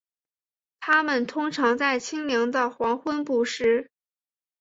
[0.79, 3.91] 它们通常在清凉的黄昏捕食。